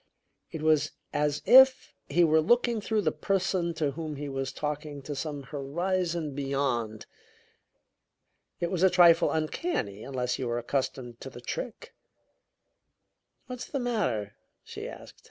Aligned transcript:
It 0.49 0.63
was 0.63 0.93
as 1.13 1.43
if 1.45 1.93
he 2.09 2.23
were 2.23 2.41
looking 2.41 2.81
through 2.81 3.03
the 3.03 3.11
person 3.11 3.75
to 3.75 3.91
whom 3.91 4.15
he 4.15 4.29
was 4.29 4.51
talking 4.51 5.03
to 5.03 5.13
some 5.15 5.43
horizon 5.43 6.33
beyond. 6.33 7.05
It 8.59 8.71
was 8.71 8.81
a 8.81 8.89
trifle 8.89 9.29
uncanny, 9.31 10.03
unless 10.03 10.39
you 10.39 10.47
were 10.47 10.57
accustomed 10.57 11.21
to 11.21 11.29
the 11.29 11.39
trick. 11.39 11.93
"What's 13.45 13.65
the 13.67 13.79
matter?" 13.79 14.33
she 14.63 14.89
asked. 14.89 15.19